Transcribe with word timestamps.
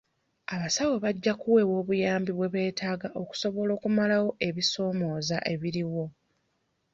Abasawo 0.55 0.93
bajja 1.03 1.31
kuweebwa 1.41 1.75
obuyambi 1.81 2.31
bwe 2.35 2.51
beetaaga 2.53 3.07
okusobola 3.21 3.71
okumalawo 3.77 4.29
ebisoomooza 4.47 5.37
ebiriwo. 5.53 6.05